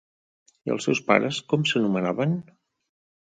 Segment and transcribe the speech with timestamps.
[0.69, 2.35] I els seus pares com s'anomenaven?